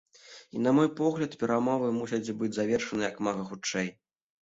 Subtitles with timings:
[0.55, 3.97] І, на мой погляд, перамовы мусяць быць завершаны як мага хутчэй.